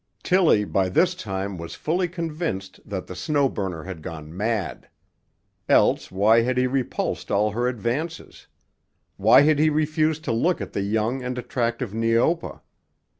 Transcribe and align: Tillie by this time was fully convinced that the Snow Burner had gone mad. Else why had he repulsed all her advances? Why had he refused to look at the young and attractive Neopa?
Tillie 0.23 0.65
by 0.65 0.89
this 0.89 1.13
time 1.13 1.59
was 1.59 1.75
fully 1.75 2.07
convinced 2.07 2.79
that 2.83 3.05
the 3.05 3.15
Snow 3.15 3.47
Burner 3.47 3.83
had 3.83 4.01
gone 4.01 4.35
mad. 4.35 4.89
Else 5.69 6.09
why 6.11 6.41
had 6.41 6.57
he 6.57 6.65
repulsed 6.65 7.29
all 7.29 7.51
her 7.51 7.67
advances? 7.67 8.47
Why 9.17 9.41
had 9.41 9.59
he 9.59 9.69
refused 9.69 10.23
to 10.23 10.31
look 10.31 10.59
at 10.59 10.73
the 10.73 10.81
young 10.81 11.23
and 11.23 11.37
attractive 11.37 11.93
Neopa? 11.93 12.61